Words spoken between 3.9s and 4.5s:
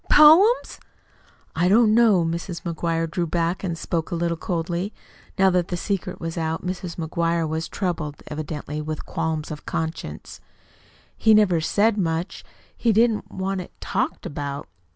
a little